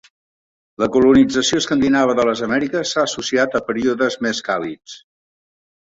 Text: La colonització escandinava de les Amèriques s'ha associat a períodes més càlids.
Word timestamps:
La 0.83 0.87
colonització 0.95 1.59
escandinava 1.63 2.17
de 2.21 2.27
les 2.31 2.43
Amèriques 2.49 2.95
s'ha 2.95 3.07
associat 3.11 3.61
a 3.61 3.65
períodes 3.71 4.21
més 4.29 4.45
càlids. 4.53 5.01